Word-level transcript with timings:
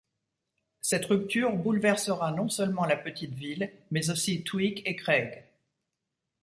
Cette 0.81 1.05
rupture 1.05 1.55
bouleversera 1.55 2.31
non 2.31 2.49
seulement 2.49 2.85
la 2.85 2.95
petite 2.97 3.35
ville 3.35 3.71
mais 3.91 4.09
aussi 4.09 4.43
Tweek 4.43 4.81
et 4.87 4.95
Craig. 4.95 5.43